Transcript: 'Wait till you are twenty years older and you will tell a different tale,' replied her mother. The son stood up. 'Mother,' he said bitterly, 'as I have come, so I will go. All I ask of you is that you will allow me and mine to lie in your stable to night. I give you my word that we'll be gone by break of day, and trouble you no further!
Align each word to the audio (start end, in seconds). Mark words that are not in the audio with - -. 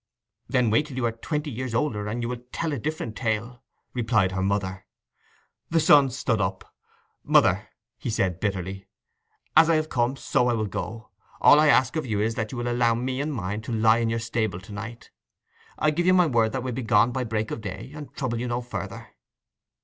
'Wait 0.49 0.87
till 0.87 0.97
you 0.97 1.05
are 1.05 1.11
twenty 1.11 1.51
years 1.51 1.75
older 1.75 2.07
and 2.07 2.23
you 2.23 2.29
will 2.29 2.41
tell 2.51 2.73
a 2.73 2.79
different 2.79 3.15
tale,' 3.15 3.61
replied 3.93 4.31
her 4.31 4.41
mother. 4.41 4.87
The 5.69 5.79
son 5.79 6.09
stood 6.09 6.41
up. 6.41 6.73
'Mother,' 7.23 7.67
he 7.99 8.09
said 8.09 8.39
bitterly, 8.39 8.87
'as 9.55 9.69
I 9.69 9.75
have 9.75 9.89
come, 9.89 10.15
so 10.15 10.47
I 10.47 10.53
will 10.53 10.65
go. 10.65 11.11
All 11.39 11.59
I 11.59 11.67
ask 11.67 11.95
of 11.97 12.07
you 12.07 12.19
is 12.19 12.33
that 12.33 12.51
you 12.51 12.57
will 12.57 12.67
allow 12.71 12.95
me 12.95 13.21
and 13.21 13.31
mine 13.31 13.61
to 13.61 13.71
lie 13.71 13.99
in 13.99 14.09
your 14.09 14.17
stable 14.17 14.59
to 14.61 14.71
night. 14.73 15.11
I 15.77 15.91
give 15.91 16.07
you 16.07 16.15
my 16.15 16.25
word 16.25 16.53
that 16.53 16.63
we'll 16.63 16.73
be 16.73 16.81
gone 16.81 17.11
by 17.11 17.23
break 17.23 17.51
of 17.51 17.61
day, 17.61 17.91
and 17.93 18.11
trouble 18.15 18.39
you 18.39 18.47
no 18.47 18.59
further! 18.61 19.09